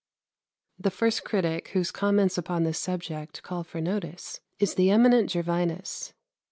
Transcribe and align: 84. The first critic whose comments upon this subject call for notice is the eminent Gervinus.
84. 0.79 0.83
The 0.89 0.95
first 0.97 1.23
critic 1.23 1.67
whose 1.73 1.91
comments 1.91 2.35
upon 2.35 2.63
this 2.63 2.79
subject 2.79 3.43
call 3.43 3.63
for 3.63 3.79
notice 3.79 4.39
is 4.57 4.73
the 4.73 4.89
eminent 4.89 5.29
Gervinus. 5.29 6.13